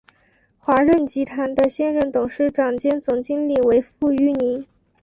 [0.57, 4.65] 华润集团的现任董事长兼总经理为傅育宁。